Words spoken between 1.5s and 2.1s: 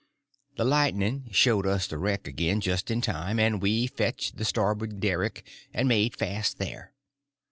us the